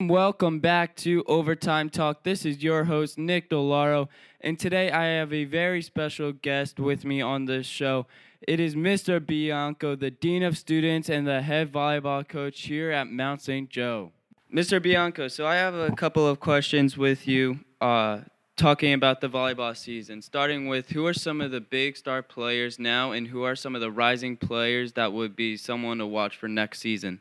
Welcome 0.00 0.60
back 0.60 0.94
to 0.96 1.24
Overtime 1.26 1.88
Talk. 1.88 2.24
This 2.24 2.44
is 2.44 2.62
your 2.62 2.84
host, 2.84 3.16
Nick 3.16 3.48
DeLauro, 3.48 4.08
and 4.42 4.58
today 4.58 4.90
I 4.90 5.04
have 5.06 5.32
a 5.32 5.44
very 5.44 5.80
special 5.80 6.32
guest 6.32 6.78
with 6.78 7.06
me 7.06 7.22
on 7.22 7.46
this 7.46 7.66
show. 7.66 8.06
It 8.46 8.60
is 8.60 8.74
Mr. 8.74 9.24
Bianco, 9.24 9.96
the 9.96 10.10
Dean 10.10 10.42
of 10.42 10.58
Students 10.58 11.08
and 11.08 11.26
the 11.26 11.40
head 11.40 11.72
volleyball 11.72 12.28
coach 12.28 12.60
here 12.62 12.90
at 12.90 13.08
Mount 13.08 13.40
St. 13.40 13.70
Joe. 13.70 14.12
Mr. 14.52 14.82
Bianco, 14.82 15.28
so 15.28 15.46
I 15.46 15.54
have 15.54 15.74
a 15.74 15.92
couple 15.92 16.26
of 16.26 16.40
questions 16.40 16.98
with 16.98 17.26
you 17.26 17.60
uh, 17.80 18.20
talking 18.56 18.92
about 18.92 19.20
the 19.20 19.28
volleyball 19.28 19.76
season, 19.76 20.22
starting 20.22 20.68
with 20.68 20.90
who 20.90 21.06
are 21.06 21.14
some 21.14 21.40
of 21.40 21.50
the 21.50 21.60
big 21.60 21.96
star 21.96 22.22
players 22.22 22.78
now 22.78 23.12
and 23.12 23.28
who 23.28 23.42
are 23.42 23.56
some 23.56 23.74
of 23.74 23.80
the 23.80 23.90
rising 23.90 24.36
players 24.36 24.92
that 24.92 25.12
would 25.12 25.34
be 25.34 25.56
someone 25.56 25.98
to 25.98 26.06
watch 26.06 26.36
for 26.36 26.48
next 26.48 26.80
season? 26.80 27.20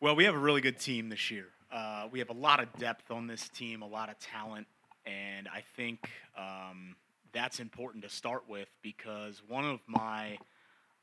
Well, 0.00 0.16
we 0.16 0.24
have 0.24 0.34
a 0.34 0.38
really 0.38 0.60
good 0.60 0.78
team 0.78 1.08
this 1.08 1.30
year. 1.30 1.46
Uh, 1.70 2.08
we 2.10 2.18
have 2.18 2.30
a 2.30 2.34
lot 2.34 2.60
of 2.60 2.72
depth 2.78 3.10
on 3.10 3.26
this 3.26 3.48
team, 3.48 3.82
a 3.82 3.86
lot 3.86 4.08
of 4.08 4.18
talent, 4.18 4.66
and 5.06 5.46
I 5.48 5.62
think 5.76 6.10
um, 6.36 6.96
that's 7.32 7.60
important 7.60 8.02
to 8.02 8.10
start 8.10 8.44
with 8.48 8.68
because 8.82 9.42
one 9.46 9.64
of 9.64 9.80
my 9.86 10.38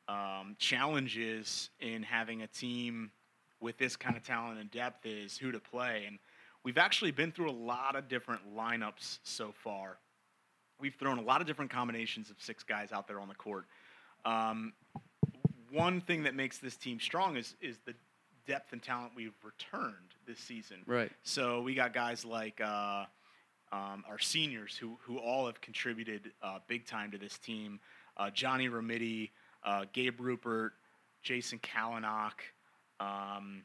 um, 0.09 0.55
challenges 0.59 1.69
in 1.79 2.03
having 2.03 2.41
a 2.41 2.47
team 2.47 3.11
with 3.59 3.77
this 3.77 3.95
kind 3.95 4.17
of 4.17 4.23
talent 4.23 4.59
and 4.59 4.69
depth 4.71 5.05
is 5.05 5.37
who 5.37 5.51
to 5.51 5.59
play. 5.59 6.03
And 6.07 6.19
we've 6.67 6.77
actually 6.77 7.11
been 7.11 7.31
through 7.31 7.49
a 7.49 7.59
lot 7.73 7.95
of 7.95 8.09
different 8.09 8.41
lineups 8.53 9.19
so 9.23 9.53
far. 9.63 9.99
We've 10.81 10.95
thrown 10.95 11.17
a 11.17 11.21
lot 11.21 11.39
of 11.39 11.47
different 11.47 11.71
combinations 11.71 12.29
of 12.29 12.35
six 12.39 12.61
guys 12.61 12.91
out 12.91 13.07
there 13.07 13.21
on 13.21 13.29
the 13.29 13.35
court. 13.35 13.63
Um, 14.25 14.73
one 15.71 16.01
thing 16.01 16.23
that 16.23 16.35
makes 16.35 16.57
this 16.57 16.75
team 16.75 16.99
strong 16.99 17.37
is 17.37 17.55
is 17.61 17.77
the 17.85 17.93
depth 18.45 18.73
and 18.73 18.83
talent 18.83 19.13
we've 19.15 19.33
returned 19.45 20.15
this 20.27 20.39
season. 20.39 20.79
Right. 20.85 21.09
So 21.23 21.61
we 21.61 21.73
got 21.73 21.93
guys 21.93 22.25
like 22.25 22.59
uh, 22.59 23.05
um, 23.71 24.03
our 24.05 24.19
seniors 24.19 24.75
who 24.75 24.97
who 25.03 25.19
all 25.19 25.45
have 25.45 25.61
contributed 25.61 26.33
uh, 26.43 26.59
big 26.67 26.85
time 26.85 27.11
to 27.11 27.17
this 27.17 27.37
team. 27.37 27.79
Uh, 28.17 28.29
Johnny 28.29 28.67
Remidi, 28.67 29.29
uh, 29.63 29.85
Gabe 29.93 30.19
Rupert, 30.19 30.73
Jason 31.23 31.59
Kalanock, 31.59 32.41
um, 32.99 33.63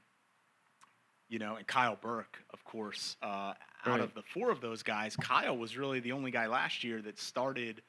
you 1.33 1.39
know, 1.39 1.57
and 1.57 1.67
Kyle 1.67 1.97
Burke, 1.97 2.45
of 2.53 2.63
course. 2.65 3.17
Uh, 3.23 3.27
out 3.27 3.57
Right. 3.87 4.01
of 4.01 4.13
the 4.15 4.23
four 4.23 4.51
of 4.51 4.61
those 4.61 4.83
guys, 4.83 5.17
Kyle 5.17 5.57
was 5.57 5.77
really 5.79 5.99
the 5.99 6.13
only 6.13 6.31
guy 6.31 6.47
last 6.47 6.85
year 6.85 7.01
that 7.03 7.19
started 7.19 7.83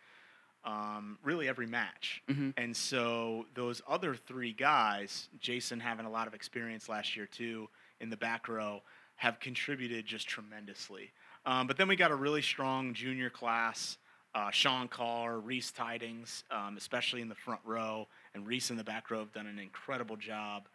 um, 0.66 1.20
really 1.24 1.50
every 1.50 1.68
match. 1.68 2.24
Mhm. 2.30 2.54
And 2.56 2.76
so 2.76 3.46
those 3.54 3.82
other 3.86 4.16
three 4.16 4.54
guys, 4.54 5.28
Jason 5.42 5.82
having 5.82 6.06
a 6.06 6.10
lot 6.10 6.26
of 6.26 6.34
experience 6.34 6.88
last 6.88 7.18
year 7.18 7.26
too 7.28 7.70
in 8.00 8.10
the 8.10 8.16
back 8.16 8.48
row, 8.48 8.82
have 9.18 9.42
contributed 9.42 10.06
just 10.06 10.26
tremendously. 10.30 11.12
Um, 11.46 11.68
but 11.68 11.76
then 11.76 11.90
we 11.90 11.98
got 11.98 12.12
a 12.12 12.16
really 12.16 12.42
strong 12.42 12.94
junior 12.94 13.30
class. 13.30 13.98
Uh, 14.34 14.52
Sean 14.52 14.88
Carr, 14.88 15.38
Reese 15.38 15.72
Tidings, 15.72 16.46
um, 16.50 16.78
especially 16.78 17.20
in 17.22 17.28
the 17.28 17.36
front 17.36 17.60
row, 17.66 18.08
and 18.34 18.48
Reese 18.48 18.72
in 18.72 18.78
the 18.78 18.86
back 18.86 19.12
row 19.12 19.20
have 19.20 19.34
done 19.34 19.48
an 19.48 19.60
incredible 19.60 20.16
job. 20.16 20.70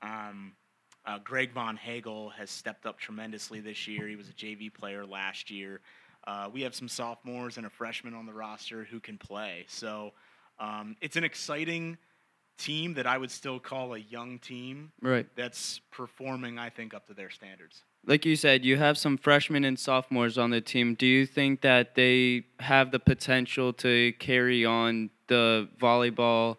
Um, 0.00 0.56
uh, 1.06 1.18
Greg 1.22 1.52
Von 1.52 1.76
Hagel 1.76 2.30
has 2.30 2.50
stepped 2.50 2.86
up 2.86 2.98
tremendously 2.98 3.60
this 3.60 3.86
year. 3.86 4.06
He 4.08 4.16
was 4.16 4.28
a 4.28 4.32
JV 4.32 4.72
player 4.72 5.04
last 5.04 5.50
year. 5.50 5.80
Uh, 6.26 6.48
we 6.52 6.62
have 6.62 6.74
some 6.74 6.88
sophomores 6.88 7.58
and 7.58 7.66
a 7.66 7.70
freshman 7.70 8.14
on 8.14 8.24
the 8.26 8.32
roster 8.32 8.84
who 8.84 8.98
can 9.00 9.18
play. 9.18 9.64
So 9.68 10.12
um, 10.58 10.96
it's 11.02 11.16
an 11.16 11.24
exciting 11.24 11.98
team 12.56 12.94
that 12.94 13.06
I 13.06 13.18
would 13.18 13.30
still 13.30 13.58
call 13.58 13.94
a 13.94 13.98
young 13.98 14.38
team 14.38 14.92
Right. 15.02 15.26
that's 15.36 15.80
performing, 15.90 16.58
I 16.58 16.70
think, 16.70 16.94
up 16.94 17.06
to 17.08 17.14
their 17.14 17.28
standards. 17.28 17.82
Like 18.06 18.24
you 18.24 18.36
said, 18.36 18.64
you 18.64 18.76
have 18.76 18.96
some 18.96 19.16
freshmen 19.18 19.64
and 19.64 19.78
sophomores 19.78 20.38
on 20.38 20.50
the 20.50 20.60
team. 20.60 20.94
Do 20.94 21.06
you 21.06 21.26
think 21.26 21.62
that 21.62 21.94
they 21.94 22.44
have 22.60 22.90
the 22.90 23.00
potential 23.00 23.72
to 23.74 24.12
carry 24.18 24.64
on 24.64 25.10
the 25.26 25.68
volleyball? 25.80 26.58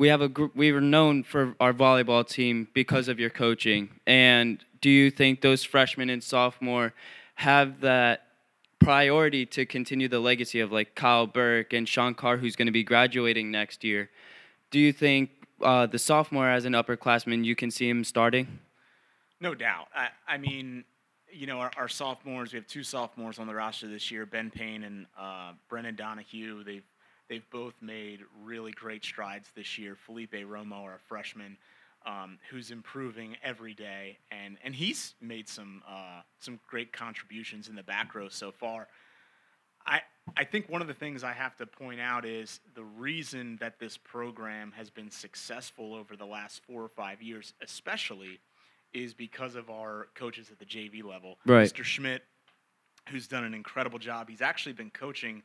We 0.00 0.08
have 0.08 0.22
a 0.22 0.30
group. 0.30 0.56
We 0.56 0.72
were 0.72 0.80
known 0.80 1.24
for 1.24 1.54
our 1.60 1.74
volleyball 1.74 2.26
team 2.26 2.68
because 2.72 3.06
of 3.06 3.20
your 3.20 3.28
coaching. 3.28 3.90
And 4.06 4.64
do 4.80 4.88
you 4.88 5.10
think 5.10 5.42
those 5.42 5.62
freshmen 5.62 6.08
and 6.08 6.24
sophomore 6.24 6.94
have 7.34 7.82
that 7.82 8.22
priority 8.78 9.44
to 9.44 9.66
continue 9.66 10.08
the 10.08 10.18
legacy 10.18 10.60
of 10.60 10.72
like 10.72 10.94
Kyle 10.94 11.26
Burke 11.26 11.74
and 11.74 11.86
Sean 11.86 12.14
Carr, 12.14 12.38
who's 12.38 12.56
going 12.56 12.64
to 12.64 12.72
be 12.72 12.82
graduating 12.82 13.50
next 13.50 13.84
year? 13.84 14.08
Do 14.70 14.78
you 14.78 14.90
think 14.90 15.32
uh, 15.60 15.84
the 15.84 15.98
sophomore, 15.98 16.48
as 16.48 16.64
an 16.64 16.72
upperclassman, 16.72 17.44
you 17.44 17.54
can 17.54 17.70
see 17.70 17.86
him 17.86 18.02
starting? 18.02 18.60
No 19.38 19.54
doubt. 19.54 19.88
I, 19.94 20.08
I 20.26 20.38
mean, 20.38 20.82
you 21.30 21.46
know, 21.46 21.58
our, 21.58 21.72
our 21.76 21.88
sophomores, 21.88 22.54
we 22.54 22.56
have 22.58 22.66
two 22.66 22.84
sophomores 22.84 23.38
on 23.38 23.46
the 23.46 23.54
roster 23.54 23.86
this 23.86 24.10
year, 24.10 24.24
Ben 24.24 24.50
Payne 24.50 24.82
and 24.82 25.04
uh, 25.20 25.52
Brennan 25.68 25.96
Donahue. 25.96 26.64
They've 26.64 26.88
they've 27.30 27.48
both 27.50 27.74
made 27.80 28.20
really 28.44 28.72
great 28.72 29.02
strides 29.02 29.48
this 29.54 29.78
year. 29.78 29.94
Felipe 29.94 30.32
Romo, 30.32 30.82
our 30.82 30.98
freshman, 31.06 31.56
um, 32.04 32.38
who's 32.50 32.70
improving 32.70 33.36
every 33.42 33.72
day, 33.72 34.18
and 34.30 34.58
and 34.62 34.74
he's 34.74 35.14
made 35.22 35.48
some 35.48 35.82
uh, 35.88 36.20
some 36.40 36.60
great 36.68 36.92
contributions 36.92 37.68
in 37.68 37.76
the 37.76 37.82
back 37.82 38.14
row 38.14 38.28
so 38.28 38.50
far. 38.50 38.88
I 39.86 40.00
I 40.36 40.44
think 40.44 40.68
one 40.68 40.82
of 40.82 40.88
the 40.88 40.94
things 40.94 41.24
I 41.24 41.32
have 41.32 41.56
to 41.56 41.66
point 41.66 42.00
out 42.00 42.26
is 42.26 42.60
the 42.74 42.84
reason 42.84 43.56
that 43.60 43.78
this 43.78 43.96
program 43.96 44.72
has 44.76 44.90
been 44.90 45.10
successful 45.10 45.94
over 45.94 46.16
the 46.16 46.26
last 46.26 46.62
four 46.66 46.82
or 46.82 46.88
five 46.88 47.22
years, 47.22 47.54
especially, 47.62 48.40
is 48.92 49.14
because 49.14 49.54
of 49.54 49.70
our 49.70 50.08
coaches 50.14 50.50
at 50.50 50.58
the 50.58 50.64
JV 50.64 51.04
level. 51.04 51.38
Right. 51.46 51.72
Mr. 51.72 51.84
Schmidt, 51.84 52.22
who's 53.08 53.28
done 53.28 53.44
an 53.44 53.54
incredible 53.54 53.98
job. 53.98 54.28
He's 54.28 54.42
actually 54.42 54.72
been 54.72 54.90
coaching 54.90 55.42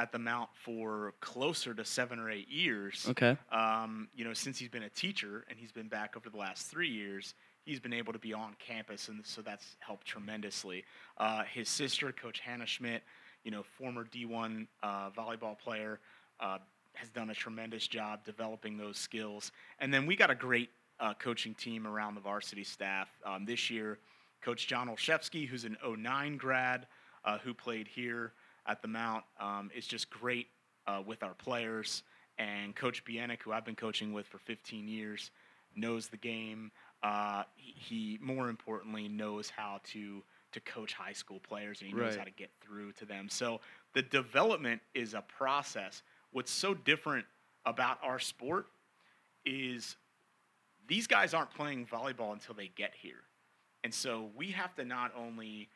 at 0.00 0.12
the 0.12 0.18
Mount 0.18 0.48
for 0.54 1.12
closer 1.20 1.74
to 1.74 1.84
seven 1.84 2.18
or 2.18 2.30
eight 2.30 2.48
years. 2.48 3.06
Okay. 3.10 3.36
Um, 3.52 4.08
you 4.14 4.24
know, 4.24 4.32
since 4.32 4.58
he's 4.58 4.70
been 4.70 4.84
a 4.84 4.88
teacher 4.88 5.44
and 5.50 5.58
he's 5.58 5.72
been 5.72 5.88
back 5.88 6.16
over 6.16 6.30
the 6.30 6.38
last 6.38 6.68
three 6.68 6.88
years, 6.88 7.34
he's 7.64 7.80
been 7.80 7.92
able 7.92 8.14
to 8.14 8.18
be 8.18 8.32
on 8.32 8.56
campus, 8.58 9.08
and 9.08 9.24
so 9.24 9.42
that's 9.42 9.76
helped 9.80 10.06
tremendously. 10.06 10.84
Uh, 11.18 11.42
his 11.44 11.68
sister, 11.68 12.12
Coach 12.12 12.40
Hannah 12.40 12.66
Schmidt, 12.66 13.02
you 13.44 13.50
know, 13.50 13.62
former 13.62 14.04
D1 14.04 14.66
uh, 14.82 15.10
volleyball 15.10 15.58
player, 15.58 16.00
uh, 16.40 16.58
has 16.94 17.10
done 17.10 17.28
a 17.28 17.34
tremendous 17.34 17.86
job 17.86 18.24
developing 18.24 18.78
those 18.78 18.96
skills. 18.96 19.52
And 19.80 19.92
then 19.92 20.06
we 20.06 20.16
got 20.16 20.30
a 20.30 20.34
great 20.34 20.70
uh, 20.98 21.12
coaching 21.14 21.54
team 21.54 21.86
around 21.86 22.14
the 22.14 22.20
varsity 22.20 22.64
staff 22.64 23.08
um, 23.24 23.44
this 23.44 23.70
year. 23.70 23.98
Coach 24.40 24.66
John 24.66 24.88
Olszewski, 24.88 25.46
who's 25.46 25.64
an 25.64 25.76
09 25.86 26.38
grad, 26.38 26.86
uh, 27.24 27.36
who 27.38 27.52
played 27.52 27.86
here 27.86 28.32
at 28.70 28.82
the 28.82 28.88
Mount, 28.88 29.24
um, 29.40 29.70
is 29.74 29.86
just 29.86 30.08
great 30.10 30.46
uh, 30.86 31.02
with 31.04 31.22
our 31.22 31.34
players. 31.34 32.02
And 32.38 32.74
Coach 32.74 33.04
Bienick, 33.04 33.42
who 33.42 33.52
I've 33.52 33.64
been 33.64 33.74
coaching 33.74 34.12
with 34.12 34.26
for 34.26 34.38
15 34.38 34.88
years, 34.88 35.30
knows 35.74 36.08
the 36.08 36.16
game. 36.16 36.70
Uh, 37.02 37.42
he, 37.56 38.18
more 38.22 38.48
importantly, 38.48 39.08
knows 39.08 39.50
how 39.50 39.80
to 39.92 40.22
to 40.52 40.58
coach 40.62 40.92
high 40.94 41.12
school 41.12 41.38
players, 41.38 41.80
and 41.80 41.88
he 41.88 41.94
knows 41.96 42.08
Right. 42.10 42.18
how 42.18 42.24
to 42.24 42.30
get 42.32 42.50
through 42.60 42.90
to 42.94 43.04
them. 43.04 43.28
So 43.28 43.60
the 43.92 44.02
development 44.02 44.82
is 44.94 45.14
a 45.14 45.20
process. 45.22 46.02
What's 46.32 46.50
so 46.50 46.74
different 46.74 47.24
about 47.64 48.00
our 48.02 48.18
sport 48.18 48.66
is 49.44 49.94
these 50.88 51.06
guys 51.06 51.34
aren't 51.34 51.50
playing 51.52 51.86
volleyball 51.86 52.32
until 52.32 52.56
they 52.56 52.66
get 52.66 52.94
here. 53.00 53.22
And 53.84 53.94
so 53.94 54.30
we 54.34 54.50
have 54.50 54.74
to 54.74 54.84
not 54.84 55.12
only 55.16 55.68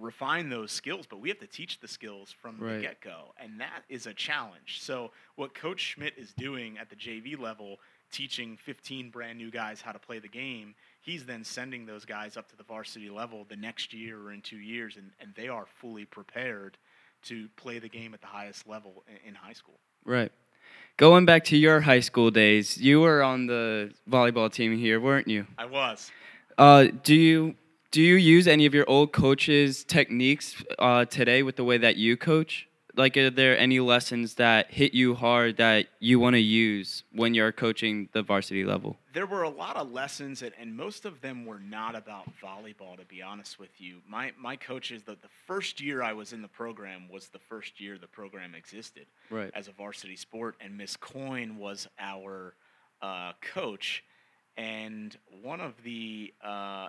refine 0.00 0.48
those 0.48 0.72
skills, 0.72 1.06
but 1.06 1.20
we 1.20 1.28
have 1.28 1.38
to 1.38 1.46
teach 1.46 1.80
the 1.80 1.88
skills 1.88 2.32
from 2.32 2.56
Right. 2.58 2.76
the 2.76 2.80
get 2.82 3.00
go. 3.00 3.34
And 3.38 3.60
that 3.60 3.84
is 3.88 4.06
a 4.06 4.14
challenge. 4.14 4.80
So, 4.80 5.10
what 5.36 5.54
Coach 5.54 5.80
Schmidt 5.80 6.14
is 6.16 6.32
doing 6.32 6.78
at 6.78 6.90
the 6.90 6.96
JV 6.96 7.36
level, 7.38 7.78
teaching 8.10 8.56
15 8.56 9.10
brand 9.10 9.38
new 9.38 9.50
guys 9.50 9.80
how 9.80 9.92
to 9.92 9.98
play 9.98 10.18
the 10.18 10.28
game, 10.28 10.74
he's 11.00 11.24
then 11.24 11.44
sending 11.44 11.86
those 11.86 12.04
guys 12.04 12.36
up 12.36 12.48
to 12.50 12.56
the 12.56 12.62
varsity 12.64 13.10
level 13.10 13.44
the 13.48 13.56
next 13.56 13.92
year 13.92 14.20
or 14.20 14.32
in 14.32 14.40
two 14.40 14.58
years, 14.58 14.96
and, 14.96 15.10
and 15.20 15.34
they 15.34 15.48
are 15.48 15.66
fully 15.80 16.04
prepared 16.04 16.76
to 17.22 17.48
play 17.56 17.78
the 17.78 17.88
game 17.88 18.14
at 18.14 18.20
the 18.20 18.26
highest 18.26 18.68
level 18.68 19.02
in, 19.08 19.30
in 19.30 19.34
high 19.34 19.52
school. 19.54 19.78
Right. 20.04 20.30
Going 20.96 21.24
back 21.24 21.44
to 21.46 21.56
your 21.56 21.80
high 21.80 22.00
school 22.00 22.30
days, 22.30 22.78
you 22.78 23.00
were 23.00 23.22
on 23.22 23.46
the 23.46 23.92
volleyball 24.08 24.52
team 24.52 24.76
here, 24.76 25.00
weren't 25.00 25.26
you? 25.26 25.46
I 25.58 25.64
was. 25.64 26.10
Uh, 26.56 26.86
do 27.02 27.14
you 27.14 27.56
do 27.94 28.02
you 28.02 28.16
use 28.16 28.48
any 28.48 28.66
of 28.66 28.74
your 28.74 28.90
old 28.90 29.12
coaches' 29.12 29.84
techniques 29.84 30.60
uh, 30.80 31.04
today 31.04 31.44
with 31.44 31.54
the 31.54 31.62
way 31.62 31.78
that 31.78 31.96
you 31.96 32.16
coach? 32.16 32.66
like 32.96 33.16
are 33.16 33.30
there 33.30 33.58
any 33.58 33.80
lessons 33.80 34.34
that 34.34 34.70
hit 34.70 34.94
you 34.94 35.14
hard 35.14 35.56
that 35.56 35.86
you 35.98 36.20
want 36.20 36.34
to 36.34 36.40
use 36.40 37.02
when 37.12 37.34
you're 37.34 37.50
coaching 37.50 38.08
the 38.12 38.22
varsity 38.22 38.64
level? 38.64 38.96
There 39.12 39.26
were 39.26 39.42
a 39.42 39.48
lot 39.48 39.76
of 39.76 39.90
lessons, 39.90 40.42
and, 40.42 40.52
and 40.60 40.76
most 40.76 41.04
of 41.04 41.20
them 41.20 41.44
were 41.44 41.58
not 41.58 41.96
about 41.96 42.28
volleyball. 42.40 42.96
To 42.98 43.04
be 43.04 43.20
honest 43.22 43.58
with 43.58 43.80
you, 43.80 44.00
my 44.08 44.32
my 44.38 44.56
coaches 44.56 45.02
the 45.02 45.12
the 45.12 45.28
first 45.46 45.80
year 45.80 46.02
I 46.02 46.12
was 46.12 46.32
in 46.32 46.42
the 46.42 46.48
program 46.48 47.08
was 47.08 47.28
the 47.28 47.38
first 47.38 47.80
year 47.80 47.98
the 47.98 48.06
program 48.06 48.54
existed 48.54 49.06
Right. 49.30 49.50
as 49.54 49.66
a 49.68 49.72
varsity 49.72 50.16
sport, 50.16 50.56
and 50.60 50.76
Miss 50.76 50.96
Coyne 50.96 51.58
was 51.58 51.88
our 51.98 52.54
uh, 53.02 53.32
coach. 53.40 54.04
And 54.56 55.16
one 55.42 55.60
of 55.60 55.74
the 55.82 56.32
uh, 56.40 56.88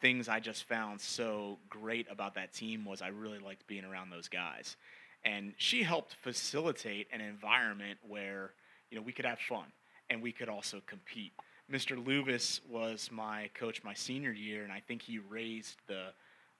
things 0.00 0.28
I 0.28 0.40
just 0.40 0.64
found 0.64 1.00
so 1.00 1.58
great 1.68 2.06
about 2.10 2.34
that 2.34 2.52
team 2.52 2.84
was 2.84 3.02
I 3.02 3.08
really 3.08 3.38
liked 3.38 3.66
being 3.66 3.84
around 3.84 4.10
those 4.10 4.28
guys. 4.28 4.76
And 5.24 5.52
she 5.58 5.82
helped 5.82 6.14
facilitate 6.14 7.08
an 7.12 7.20
environment 7.20 7.98
where 8.06 8.52
you 8.90 8.96
know 8.96 9.02
we 9.02 9.12
could 9.12 9.26
have 9.26 9.38
fun 9.38 9.66
and 10.08 10.22
we 10.22 10.32
could 10.32 10.48
also 10.48 10.80
compete. 10.86 11.32
Mr. 11.70 12.02
Luvis 12.02 12.60
was 12.68 13.10
my 13.12 13.48
coach 13.54 13.84
my 13.84 13.94
senior 13.94 14.32
year, 14.32 14.64
and 14.64 14.72
I 14.72 14.80
think 14.80 15.02
he 15.02 15.18
raised 15.18 15.76
the 15.86 16.08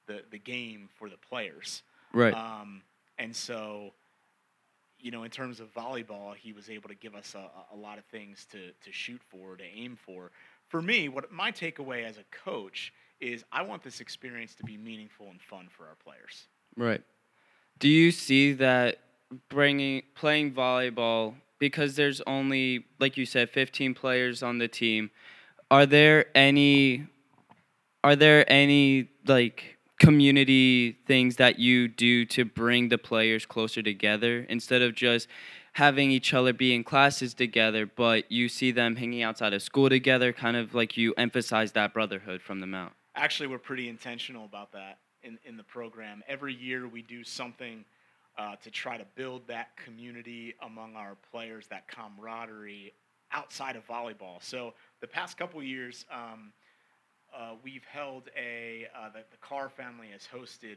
the, 0.06 0.22
the 0.30 0.38
game 0.38 0.88
for 0.98 1.08
the 1.08 1.16
players. 1.16 1.82
Right. 2.12 2.34
Um, 2.34 2.82
and 3.18 3.34
so, 3.34 3.92
you 4.98 5.10
know, 5.10 5.22
in 5.22 5.30
terms 5.30 5.60
of 5.60 5.72
volleyball, 5.72 6.34
he 6.34 6.52
was 6.52 6.68
able 6.68 6.88
to 6.88 6.94
give 6.94 7.14
us 7.14 7.34
a, 7.34 7.74
a 7.74 7.76
lot 7.76 7.98
of 7.98 8.04
things 8.06 8.46
to, 8.50 8.70
to 8.84 8.92
shoot 8.92 9.20
for, 9.28 9.56
to 9.56 9.64
aim 9.64 9.96
for. 10.04 10.32
For 10.68 10.82
me, 10.82 11.08
what 11.08 11.30
my 11.30 11.52
takeaway 11.52 12.04
as 12.04 12.16
a 12.16 12.24
coach 12.44 12.92
is 13.20 13.44
I 13.52 13.62
want 13.62 13.82
this 13.82 14.00
experience 14.00 14.54
to 14.56 14.64
be 14.64 14.76
meaningful 14.76 15.28
and 15.28 15.40
fun 15.40 15.68
for 15.70 15.86
our 15.86 15.96
players. 16.02 16.48
Right. 16.76 17.02
Do 17.78 17.88
you 17.88 18.10
see 18.10 18.52
that 18.54 18.98
bringing 19.48 20.02
playing 20.14 20.52
volleyball 20.52 21.34
because 21.58 21.94
there's 21.96 22.20
only 22.22 22.84
like 22.98 23.16
you 23.16 23.24
said 23.24 23.48
15 23.48 23.94
players 23.94 24.42
on 24.42 24.58
the 24.58 24.66
team 24.66 25.10
are 25.70 25.86
there 25.86 26.26
any 26.34 27.06
are 28.02 28.16
there 28.16 28.50
any 28.50 29.08
like 29.26 29.76
community 30.00 30.98
things 31.06 31.36
that 31.36 31.58
you 31.58 31.86
do 31.86 32.24
to 32.24 32.44
bring 32.44 32.88
the 32.88 32.98
players 32.98 33.46
closer 33.46 33.82
together 33.82 34.46
instead 34.48 34.82
of 34.82 34.94
just 34.94 35.28
having 35.74 36.10
each 36.10 36.34
other 36.34 36.52
be 36.52 36.74
in 36.74 36.82
classes 36.82 37.34
together 37.34 37.86
but 37.86 38.30
you 38.32 38.48
see 38.48 38.72
them 38.72 38.96
hanging 38.96 39.22
outside 39.22 39.52
of 39.52 39.62
school 39.62 39.88
together 39.88 40.32
kind 40.32 40.56
of 40.56 40.74
like 40.74 40.96
you 40.96 41.14
emphasize 41.16 41.72
that 41.72 41.94
brotherhood 41.94 42.42
from 42.42 42.58
the 42.58 42.66
mount 42.66 42.92
Actually, 43.16 43.48
we're 43.48 43.58
pretty 43.58 43.88
intentional 43.88 44.44
about 44.44 44.72
that 44.72 44.98
in, 45.22 45.38
in 45.44 45.56
the 45.56 45.62
program. 45.62 46.22
Every 46.28 46.54
year 46.54 46.86
we 46.88 47.02
do 47.02 47.24
something 47.24 47.84
uh, 48.38 48.56
to 48.62 48.70
try 48.70 48.96
to 48.96 49.04
build 49.16 49.46
that 49.48 49.76
community 49.76 50.54
among 50.64 50.96
our 50.96 51.16
players, 51.30 51.66
that 51.68 51.88
camaraderie 51.88 52.92
outside 53.32 53.76
of 53.76 53.86
volleyball. 53.86 54.42
So 54.42 54.74
the 55.00 55.06
past 55.06 55.36
couple 55.36 55.62
years, 55.62 56.04
um, 56.12 56.52
uh, 57.36 57.54
we've 57.62 57.84
held 57.84 58.28
a, 58.36 58.88
uh, 58.96 59.10
the, 59.10 59.24
the 59.30 59.36
Carr 59.40 59.68
family 59.68 60.08
has 60.12 60.26
hosted 60.32 60.76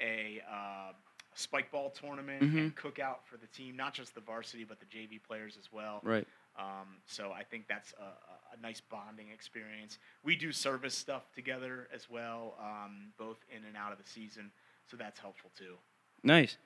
a 0.00 0.42
uh, 0.50 0.92
spike 1.34 1.70
ball 1.70 1.90
tournament 1.90 2.42
and 2.42 2.76
cookout 2.76 3.18
for 3.24 3.36
the 3.36 3.46
team, 3.48 3.76
not 3.76 3.94
just 3.94 4.14
the 4.14 4.20
varsity, 4.20 4.64
but 4.64 4.78
the 4.80 4.86
JV 4.86 5.22
players 5.22 5.56
as 5.58 5.72
well. 5.72 6.00
right 6.02 6.26
Um, 6.58 6.98
so 7.06 7.32
I 7.32 7.42
think 7.44 7.66
that's 7.68 7.92
a, 7.98 8.02
a- 8.02 8.62
nice 8.62 8.80
bonding 8.80 9.28
experience. 9.34 9.98
We 10.22 10.36
do 10.36 10.52
service 10.52 10.94
stuff 10.94 11.32
together 11.34 11.88
as 11.92 12.08
well, 12.08 12.54
um, 12.60 13.08
both 13.18 13.38
in 13.50 13.64
and 13.64 13.76
out 13.76 13.90
of 13.90 13.98
the 13.98 14.04
season. 14.08 14.52
So 14.88 14.96
that's 14.96 15.18
helpful 15.18 15.50
too. 15.58 15.74
Nice. 16.22 16.58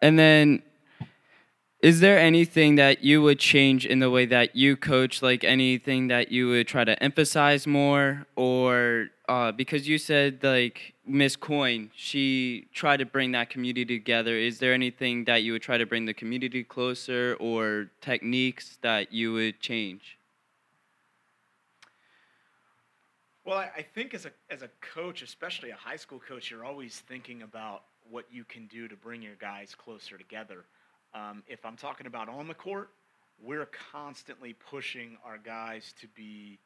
And 0.00 0.18
then, 0.18 0.62
is 1.84 2.00
there 2.00 2.18
anything 2.18 2.76
that 2.76 3.04
you 3.04 3.20
would 3.20 3.38
change 3.38 3.84
in 3.84 3.98
the 3.98 4.08
way 4.08 4.24
that 4.24 4.56
you 4.56 4.74
coach? 4.74 5.20
Like 5.20 5.44
anything 5.44 6.08
that 6.08 6.32
you 6.32 6.48
would 6.48 6.66
try 6.66 6.82
to 6.82 7.00
emphasize 7.02 7.66
more, 7.66 8.24
or 8.36 9.08
uh, 9.28 9.52
because 9.52 9.86
you 9.86 9.98
said 9.98 10.42
like 10.42 10.94
Miss 11.06 11.36
Coyne, 11.36 11.90
she 11.94 12.68
tried 12.72 13.00
to 13.00 13.04
bring 13.04 13.32
that 13.32 13.50
community 13.50 13.98
together. 13.98 14.34
Is 14.34 14.60
there 14.60 14.72
anything 14.72 15.26
that 15.26 15.42
you 15.42 15.52
would 15.52 15.60
try 15.60 15.76
to 15.76 15.84
bring 15.84 16.06
the 16.06 16.14
community 16.14 16.64
closer, 16.64 17.36
or 17.38 17.90
techniques 18.00 18.78
that 18.80 19.12
you 19.12 19.34
would 19.34 19.60
change? 19.60 20.16
Well, 23.44 23.58
I, 23.58 23.70
I 23.76 23.82
think 23.82 24.14
as 24.14 24.24
a 24.24 24.30
as 24.48 24.62
a 24.62 24.70
coach, 24.80 25.20
especially 25.20 25.68
a 25.68 25.76
high 25.76 25.96
school 25.96 26.18
coach, 26.26 26.50
you're 26.50 26.64
always 26.64 27.00
thinking 27.00 27.42
about 27.42 27.82
what 28.08 28.24
you 28.32 28.44
can 28.44 28.68
do 28.68 28.88
to 28.88 28.96
bring 28.96 29.20
your 29.20 29.36
guys 29.38 29.74
closer 29.74 30.16
together. 30.16 30.64
Um, 31.14 31.42
if 31.48 31.64
I'm 31.64 31.76
talking 31.76 32.06
about 32.06 32.28
on 32.28 32.48
the 32.48 32.54
court, 32.54 32.90
we're 33.42 33.68
constantly 33.92 34.52
pushing 34.52 35.16
our 35.24 35.38
guys 35.38 35.94
to 36.00 36.08
be 36.08 36.58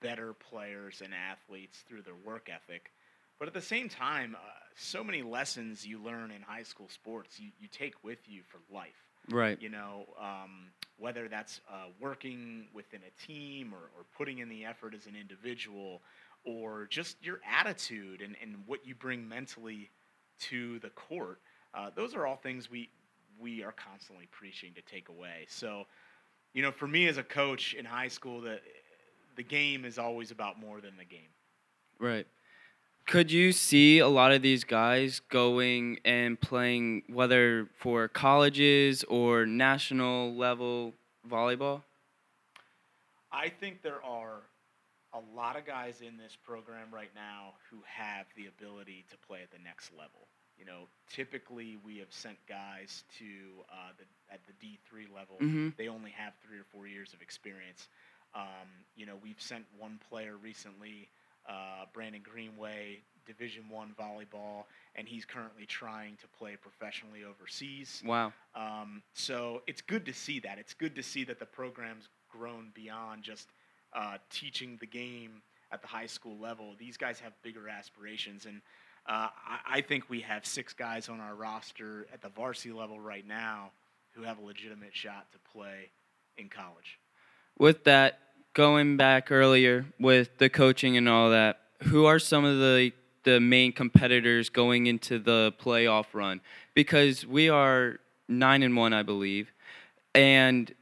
better 0.00 0.34
players 0.34 1.02
and 1.02 1.12
athletes 1.14 1.84
through 1.88 2.02
their 2.02 2.14
work 2.24 2.48
ethic. 2.52 2.90
But 3.38 3.48
at 3.48 3.54
the 3.54 3.62
same 3.62 3.88
time, 3.88 4.34
uh, 4.34 4.38
so 4.76 5.02
many 5.04 5.22
lessons 5.22 5.86
you 5.86 6.02
learn 6.02 6.30
in 6.30 6.42
high 6.42 6.62
school 6.62 6.88
sports 6.88 7.38
you, 7.40 7.50
you 7.60 7.68
take 7.68 8.02
with 8.04 8.18
you 8.28 8.42
for 8.50 8.58
life 8.74 9.06
Right. 9.28 9.60
you 9.60 9.68
know, 9.68 10.06
um, 10.20 10.68
whether 10.98 11.28
that's 11.28 11.60
uh, 11.70 11.86
working 12.00 12.68
within 12.72 13.00
a 13.02 13.26
team 13.26 13.74
or, 13.74 13.78
or 13.98 14.04
putting 14.16 14.38
in 14.38 14.48
the 14.48 14.64
effort 14.64 14.94
as 14.94 15.06
an 15.06 15.16
individual 15.16 16.00
or 16.44 16.86
just 16.88 17.16
your 17.22 17.40
attitude 17.58 18.22
and, 18.22 18.36
and 18.40 18.56
what 18.66 18.86
you 18.86 18.94
bring 18.94 19.28
mentally 19.28 19.90
to 20.38 20.78
the 20.78 20.90
court. 20.90 21.40
Uh, 21.74 21.90
those 21.94 22.14
are 22.14 22.26
all 22.26 22.36
things 22.36 22.70
we, 22.70 22.88
we 23.40 23.62
are 23.62 23.72
constantly 23.72 24.28
preaching 24.30 24.72
to 24.74 24.82
take 24.82 25.08
away. 25.08 25.46
So, 25.48 25.84
you 26.54 26.62
know, 26.62 26.72
for 26.72 26.86
me 26.86 27.06
as 27.08 27.18
a 27.18 27.22
coach 27.22 27.74
in 27.74 27.84
high 27.84 28.08
school, 28.08 28.40
the, 28.40 28.60
the 29.36 29.42
game 29.42 29.84
is 29.84 29.98
always 29.98 30.30
about 30.30 30.58
more 30.58 30.80
than 30.80 30.96
the 30.96 31.04
game. 31.04 31.28
Right. 31.98 32.26
Could 33.06 33.30
you 33.30 33.52
see 33.52 34.00
a 34.00 34.08
lot 34.08 34.32
of 34.32 34.42
these 34.42 34.64
guys 34.64 35.20
going 35.30 36.00
and 36.04 36.40
playing, 36.40 37.04
whether 37.08 37.68
for 37.78 38.08
colleges 38.08 39.04
or 39.04 39.46
national 39.46 40.34
level 40.34 40.92
volleyball? 41.28 41.82
I 43.30 43.48
think 43.48 43.82
there 43.82 44.04
are 44.04 44.42
a 45.14 45.20
lot 45.36 45.56
of 45.56 45.64
guys 45.64 46.00
in 46.00 46.16
this 46.16 46.36
program 46.44 46.88
right 46.92 47.10
now 47.14 47.54
who 47.70 47.78
have 47.86 48.26
the 48.36 48.46
ability 48.46 49.04
to 49.10 49.16
play 49.26 49.40
at 49.42 49.50
the 49.52 49.62
next 49.62 49.92
level. 49.92 50.26
You 50.58 50.64
know, 50.64 50.88
typically 51.10 51.76
we 51.84 51.98
have 51.98 52.12
sent 52.12 52.38
guys 52.48 53.04
to 53.18 53.24
uh, 53.70 53.92
the 53.98 54.04
at 54.32 54.40
the 54.46 54.52
D 54.60 54.78
three 54.88 55.06
level. 55.14 55.36
Mhm. 55.40 55.76
They 55.76 55.88
only 55.88 56.10
have 56.12 56.34
three 56.42 56.58
or 56.58 56.64
four 56.64 56.86
years 56.86 57.12
of 57.12 57.22
experience. 57.22 57.88
Um, 58.34 58.68
you 58.96 59.06
know, 59.06 59.16
we've 59.22 59.40
sent 59.40 59.64
one 59.78 59.98
player 60.10 60.36
recently, 60.36 61.08
uh, 61.48 61.86
Brandon 61.92 62.22
Greenway, 62.22 63.00
Division 63.24 63.68
One 63.68 63.94
volleyball, 63.98 64.64
and 64.94 65.08
he's 65.08 65.24
currently 65.24 65.66
trying 65.66 66.16
to 66.16 66.28
play 66.28 66.56
professionally 66.56 67.24
overseas. 67.24 68.02
Wow. 68.04 68.32
Um, 68.54 69.02
so 69.14 69.62
it's 69.66 69.80
good 69.80 70.04
to 70.06 70.12
see 70.12 70.40
that. 70.40 70.58
It's 70.58 70.74
good 70.74 70.94
to 70.96 71.02
see 71.02 71.24
that 71.24 71.38
the 71.38 71.46
program's 71.46 72.08
grown 72.28 72.70
beyond 72.74 73.22
just 73.22 73.48
uh, 73.92 74.18
teaching 74.30 74.76
the 74.80 74.86
game 74.86 75.42
at 75.72 75.80
the 75.80 75.88
high 75.88 76.06
school 76.06 76.36
level. 76.38 76.74
These 76.78 76.96
guys 76.96 77.20
have 77.20 77.32
bigger 77.42 77.68
aspirations, 77.68 78.46
and 78.46 78.60
uh, 79.08 79.28
I, 79.48 79.78
I 79.78 79.80
think 79.80 80.08
we 80.08 80.20
have 80.20 80.44
six 80.44 80.72
guys 80.72 81.08
on 81.08 81.20
our 81.20 81.34
roster 81.34 82.06
at 82.12 82.20
the 82.22 82.28
varsity 82.28 82.72
level 82.72 83.00
right 83.00 83.26
now 83.26 83.70
who 84.12 84.22
have 84.22 84.38
a 84.38 84.42
legitimate 84.42 84.94
shot 84.94 85.30
to 85.32 85.38
play 85.52 85.90
in 86.38 86.48
college. 86.48 86.98
With 87.58 87.84
that, 87.84 88.18
going 88.54 88.96
back 88.96 89.30
earlier 89.30 89.86
with 90.00 90.38
the 90.38 90.48
coaching 90.48 90.96
and 90.96 91.08
all 91.08 91.30
that, 91.30 91.60
who 91.84 92.06
are 92.06 92.18
some 92.18 92.44
of 92.44 92.58
the 92.58 92.92
the 93.24 93.40
main 93.40 93.72
competitors 93.72 94.48
going 94.50 94.86
into 94.86 95.18
the 95.18 95.52
playoff 95.60 96.06
run? 96.12 96.40
Because 96.74 97.26
we 97.26 97.48
are 97.48 97.98
nine 98.28 98.62
and 98.62 98.76
one, 98.76 98.92
I 98.92 99.02
believe, 99.02 99.52
and 100.14 100.72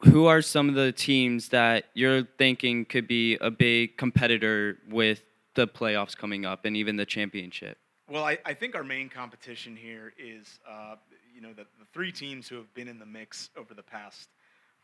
who 0.00 0.26
are 0.26 0.42
some 0.42 0.68
of 0.68 0.74
the 0.74 0.92
teams 0.92 1.48
that 1.48 1.86
you're 1.94 2.24
thinking 2.38 2.84
could 2.84 3.08
be 3.08 3.36
a 3.40 3.50
big 3.50 3.96
competitor 3.96 4.78
with 4.88 5.22
the 5.56 5.66
playoffs 5.66 6.16
coming 6.16 6.44
up 6.44 6.64
and 6.64 6.76
even 6.76 6.96
the 6.96 7.06
championship? 7.06 7.78
Well, 8.08 8.24
I, 8.24 8.38
I 8.44 8.54
think 8.54 8.76
our 8.76 8.84
main 8.84 9.08
competition 9.08 9.74
here 9.74 10.12
is, 10.16 10.60
uh, 10.68 10.94
you 11.34 11.40
know, 11.40 11.52
the, 11.52 11.64
the 11.78 11.86
three 11.92 12.12
teams 12.12 12.46
who 12.46 12.54
have 12.56 12.72
been 12.72 12.86
in 12.86 13.00
the 13.00 13.06
mix 13.06 13.50
over 13.56 13.74
the 13.74 13.82
past 13.82 14.28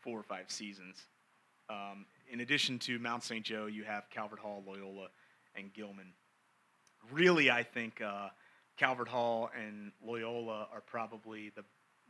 four 0.01 0.19
or 0.19 0.23
five 0.23 0.51
seasons. 0.51 0.97
Um, 1.69 2.05
in 2.29 2.41
addition 2.41 2.77
to 2.79 2.99
Mount 2.99 3.23
St. 3.23 3.45
Joe, 3.45 3.67
you 3.67 3.85
have 3.85 4.09
Calvert 4.09 4.39
Hall, 4.39 4.61
Loyola, 4.67 5.07
and 5.55 5.71
Gilman. 5.73 6.11
Really, 7.11 7.49
I 7.49 7.63
think 7.63 8.01
uh, 8.01 8.29
Calvert 8.75 9.07
Hall 9.07 9.49
and 9.57 9.93
Loyola 10.05 10.67
are 10.73 10.81
probably 10.81 11.51
the 11.55 11.63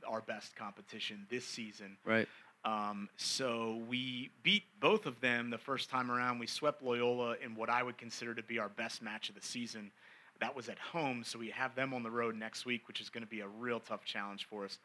our 0.08 0.22
best 0.22 0.56
competition 0.56 1.26
this 1.30 1.46
season. 1.46 1.98
Right. 2.04 2.28
Um, 2.66 3.10
so 3.18 3.82
we 3.90 4.30
beat 4.42 4.64
both 4.80 5.06
of 5.06 5.20
them 5.20 5.50
the 5.50 5.58
first 5.58 5.90
time 5.90 6.10
around. 6.10 6.40
We 6.40 6.48
swept 6.48 6.82
Loyola 6.82 7.36
in 7.44 7.56
what 7.56 7.70
I 7.70 7.84
would 7.84 7.98
consider 7.98 8.34
to 8.36 8.44
be 8.44 8.60
our 8.60 8.70
best 8.70 9.02
match 9.02 9.30
of 9.30 9.36
the 9.36 9.42
season. 9.42 9.92
That 10.40 10.56
was 10.56 10.70
at 10.70 10.80
home, 10.80 11.24
so 11.26 11.40
we 11.40 11.50
have 11.50 11.76
them 11.76 11.94
on 11.94 12.04
the 12.04 12.12
road 12.12 12.36
next 12.36 12.66
week, 12.66 12.88
which 12.88 13.02
is 13.02 13.10
going 13.10 13.24
to 13.24 13.30
be 13.30 13.42
a 13.42 13.48
real 13.48 13.80
tough 13.80 14.06
challenge 14.06 14.48
for 14.50 14.66
us. 14.66 14.80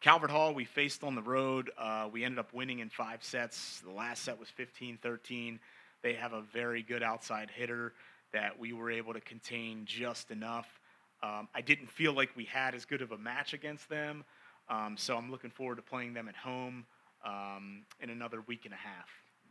Calvert 0.00 0.30
Hall, 0.30 0.54
we 0.54 0.64
faced 0.64 1.04
on 1.04 1.14
the 1.14 1.22
road. 1.22 1.70
Uh, 1.78 2.08
we 2.10 2.24
ended 2.24 2.38
up 2.38 2.52
winning 2.52 2.80
in 2.80 2.88
five 2.88 3.22
sets. 3.22 3.80
The 3.80 3.90
last 3.90 4.22
set 4.22 4.38
was 4.38 4.48
15 4.48 4.98
13. 5.00 5.60
They 6.02 6.14
have 6.14 6.32
a 6.32 6.40
very 6.52 6.82
good 6.82 7.02
outside 7.02 7.50
hitter 7.54 7.92
that 8.32 8.58
we 8.58 8.72
were 8.72 8.90
able 8.90 9.12
to 9.12 9.20
contain 9.20 9.82
just 9.84 10.30
enough. 10.30 10.80
Um, 11.22 11.48
I 11.54 11.60
didn't 11.60 11.90
feel 11.90 12.14
like 12.14 12.30
we 12.34 12.44
had 12.44 12.74
as 12.74 12.86
good 12.86 13.02
of 13.02 13.12
a 13.12 13.18
match 13.18 13.52
against 13.52 13.88
them, 13.90 14.24
um, 14.70 14.96
so 14.96 15.16
I'm 15.16 15.30
looking 15.30 15.50
forward 15.50 15.76
to 15.76 15.82
playing 15.82 16.14
them 16.14 16.28
at 16.28 16.36
home 16.36 16.86
um, 17.24 17.82
in 18.00 18.10
another 18.10 18.40
week 18.46 18.64
and 18.64 18.74
a 18.74 18.76
half. 18.76 19.08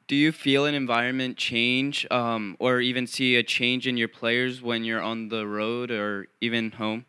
Do 0.08 0.16
you 0.16 0.32
feel 0.32 0.66
an 0.66 0.74
environment 0.74 1.38
change 1.38 2.08
um, 2.10 2.58
or 2.58 2.82
even 2.82 3.06
see 3.06 3.36
a 3.36 3.44
change 3.44 3.86
in 3.86 3.96
your 3.96 4.08
players 4.08 4.62
when 4.62 4.84
you're 4.84 5.02
on 5.02 5.30
the 5.30 5.46
road 5.46 5.92
or 5.92 6.28
even 6.42 6.72
home? 6.72 7.06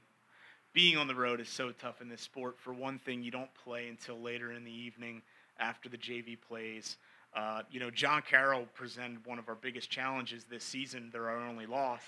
Being 0.74 0.98
on 0.98 1.08
the 1.08 1.14
road 1.14 1.40
is 1.40 1.48
so 1.48 1.72
tough 1.72 2.02
in 2.02 2.08
this 2.08 2.20
sport. 2.20 2.58
For 2.58 2.74
one 2.74 2.98
thing, 2.98 3.22
you 3.22 3.30
don't 3.30 3.52
play 3.54 3.88
until 3.88 4.20
later 4.20 4.52
in 4.52 4.64
the 4.64 4.70
evening 4.70 5.22
after 5.58 5.88
the 5.88 5.96
JV 5.96 6.38
plays. 6.40 6.98
Uh, 7.34 7.62
you 7.70 7.80
know, 7.80 7.90
John 7.90 8.22
Carroll 8.22 8.66
presented 8.74 9.24
one 9.26 9.38
of 9.38 9.48
our 9.48 9.54
biggest 9.54 9.88
challenges 9.88 10.44
this 10.44 10.62
season. 10.62 11.08
They're 11.10 11.30
our 11.30 11.48
only 11.48 11.66
loss. 11.66 12.02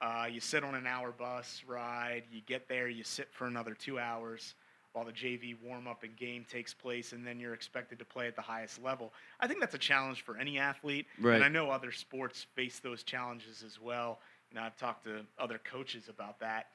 Uh, 0.00 0.26
you 0.32 0.40
sit 0.40 0.64
on 0.64 0.74
an 0.74 0.86
hour 0.86 1.12
bus 1.12 1.62
ride, 1.66 2.24
you 2.32 2.40
get 2.46 2.68
there, 2.68 2.88
you 2.88 3.04
sit 3.04 3.28
for 3.32 3.46
another 3.46 3.74
two 3.74 3.98
hours 3.98 4.54
while 4.92 5.04
the 5.04 5.12
JV 5.12 5.56
warm 5.62 5.86
up 5.86 6.02
and 6.02 6.14
game 6.16 6.44
takes 6.50 6.74
place, 6.74 7.12
and 7.12 7.26
then 7.26 7.40
you're 7.40 7.54
expected 7.54 7.98
to 7.98 8.04
play 8.04 8.26
at 8.26 8.36
the 8.36 8.42
highest 8.42 8.82
level. 8.82 9.12
I 9.40 9.46
think 9.48 9.60
that's 9.60 9.74
a 9.74 9.78
challenge 9.78 10.22
for 10.22 10.36
any 10.36 10.58
athlete, 10.58 11.06
Right. 11.18 11.34
and 11.36 11.44
I 11.44 11.48
know 11.48 11.70
other 11.70 11.92
sports 11.92 12.46
face 12.54 12.78
those 12.78 13.02
challenges 13.02 13.62
as 13.62 13.80
well. 13.80 14.20
You 14.50 14.56
know, 14.56 14.62
I've 14.64 14.76
talked 14.76 15.04
to 15.04 15.24
other 15.38 15.58
coaches 15.58 16.08
about 16.08 16.38
that. 16.40 16.66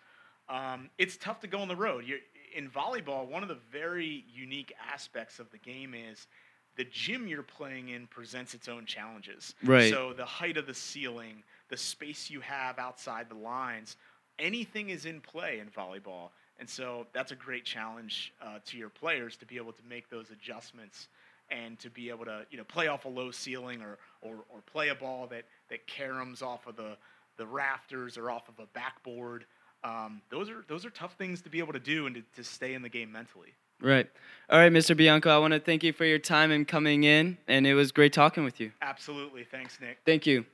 Um, 0.49 0.89
it's 0.97 1.17
tough 1.17 1.39
to 1.41 1.47
go 1.47 1.59
on 1.59 1.67
the 1.67 1.75
road. 1.75 2.05
You're, 2.05 2.19
in 2.55 2.69
volleyball, 2.69 3.27
one 3.27 3.43
of 3.43 3.49
the 3.49 3.57
very 3.71 4.23
unique 4.33 4.73
aspects 4.91 5.39
of 5.39 5.51
the 5.51 5.57
game 5.57 5.93
is 5.93 6.27
the 6.75 6.85
gym 6.85 7.27
you're 7.27 7.43
playing 7.43 7.89
in 7.89 8.07
presents 8.07 8.53
its 8.53 8.67
own 8.67 8.85
challenges. 8.85 9.53
Right. 9.63 9.91
So 9.91 10.13
the 10.13 10.25
height 10.25 10.57
of 10.57 10.65
the 10.65 10.73
ceiling, 10.73 11.43
the 11.69 11.77
space 11.77 12.29
you 12.29 12.39
have 12.39 12.79
outside 12.79 13.29
the 13.29 13.35
lines, 13.35 13.97
anything 14.39 14.89
is 14.89 15.05
in 15.05 15.19
play 15.21 15.59
in 15.59 15.67
volleyball. 15.67 16.29
And 16.59 16.69
so 16.69 17.05
that's 17.13 17.31
a 17.31 17.35
great 17.35 17.65
challenge 17.65 18.33
uh, 18.41 18.59
to 18.65 18.77
your 18.77 18.89
players 18.89 19.37
to 19.37 19.45
be 19.45 19.57
able 19.57 19.73
to 19.73 19.83
make 19.87 20.09
those 20.09 20.31
adjustments 20.31 21.07
and 21.49 21.79
to 21.79 21.89
be 21.89 22.09
able 22.09 22.25
to 22.25 22.45
you 22.49 22.57
know 22.57 22.63
play 22.63 22.87
off 22.87 23.05
a 23.05 23.09
low 23.09 23.31
ceiling 23.31 23.81
or 23.81 23.97
or, 24.21 24.35
or 24.49 24.61
play 24.65 24.89
a 24.89 24.95
ball 24.95 25.27
that 25.27 25.45
that 25.69 25.87
caroms 25.87 26.41
off 26.41 26.67
of 26.67 26.75
the 26.75 26.97
the 27.37 27.45
rafters 27.45 28.17
or 28.17 28.31
off 28.31 28.49
of 28.49 28.59
a 28.59 28.67
backboard. 28.73 29.45
Um, 29.83 30.21
those 30.29 30.49
are 30.49 30.65
those 30.67 30.85
are 30.85 30.89
tough 30.89 31.13
things 31.13 31.41
to 31.43 31.49
be 31.49 31.59
able 31.59 31.73
to 31.73 31.79
do 31.79 32.07
and 32.07 32.15
to, 32.15 32.23
to 32.35 32.43
stay 32.43 32.73
in 32.73 32.81
the 32.81 32.89
game 32.89 33.11
mentally. 33.11 33.53
Right. 33.79 34.09
All 34.49 34.57
right, 34.57 34.71
Mr. 34.71 34.97
Bianco, 34.97 35.29
I 35.29 35.37
want 35.37 35.53
to 35.53 35.59
thank 35.59 35.83
you 35.83 35.93
for 35.93 36.03
your 36.03 36.17
time 36.17 36.49
and 36.49 36.67
coming 36.67 37.03
in, 37.03 37.37
and 37.47 37.67
it 37.67 37.75
was 37.75 37.91
great 37.91 38.11
talking 38.11 38.43
with 38.43 38.59
you. 38.59 38.71
Absolutely. 38.81 39.43
Thanks, 39.43 39.79
Nick. 39.79 39.99
Thank 40.03 40.25
you. 40.25 40.45